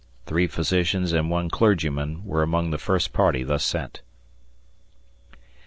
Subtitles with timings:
[0.25, 4.01] Three physicians and one clergyman were among the first party thus sent."